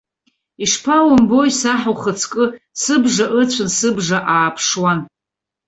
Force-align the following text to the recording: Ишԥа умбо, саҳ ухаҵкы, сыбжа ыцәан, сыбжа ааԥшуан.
Ишԥа 0.63 0.97
умбо, 1.09 1.39
саҳ 1.59 1.81
ухаҵкы, 1.91 2.43
сыбжа 2.81 3.27
ыцәан, 3.41 3.69
сыбжа 3.77 4.19
ааԥшуан. 4.33 4.99